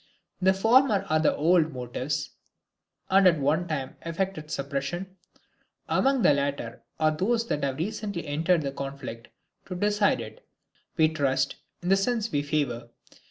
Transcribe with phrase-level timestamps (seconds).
[0.41, 2.31] The former are the old motives
[3.07, 5.15] that at one time effected suppression;
[5.87, 9.27] among the latter are those that have recently entered the conflict,
[9.67, 10.43] to decide it,
[10.97, 12.89] we trust, in the sense we favor.